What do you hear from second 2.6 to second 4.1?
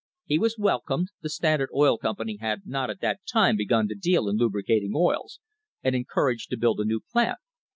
not at that time gun to